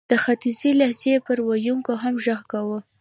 [0.09, 2.79] د ختیځې لهجې پر ویونکو هم ږغ کاوه.